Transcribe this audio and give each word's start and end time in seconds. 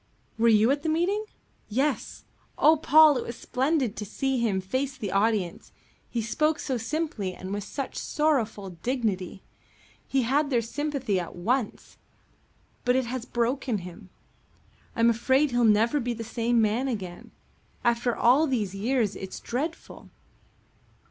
"Were 0.39 0.47
you 0.47 0.71
at 0.71 0.81
the 0.81 0.89
meeting?" 0.89 1.25
"Yes. 1.69 2.23
Oh, 2.57 2.75
Paul, 2.75 3.17
it 3.19 3.23
was 3.23 3.35
splendid 3.35 3.95
to 3.97 4.03
see 4.03 4.39
him 4.39 4.59
face 4.59 4.97
the 4.97 5.11
audience. 5.11 5.71
He 6.09 6.23
spoke 6.23 6.57
so 6.57 6.75
simply 6.75 7.35
and 7.35 7.53
with 7.53 7.63
such 7.63 7.95
sorrowful 7.97 8.71
dignity. 8.81 9.43
He 10.07 10.23
had 10.23 10.49
their 10.49 10.63
sympathy 10.63 11.19
at 11.19 11.35
once. 11.35 11.97
But 12.83 12.95
it 12.95 13.05
has 13.05 13.25
broken 13.25 13.77
him. 13.85 14.09
I'm 14.95 15.11
afraid 15.11 15.51
he'll 15.51 15.63
never 15.63 15.99
be 15.99 16.15
the 16.15 16.23
same 16.23 16.59
man 16.59 16.87
again. 16.87 17.29
After 17.83 18.15
all 18.15 18.47
these 18.47 18.73
years 18.73 19.15
it's 19.15 19.39
dreadful." 19.39 20.09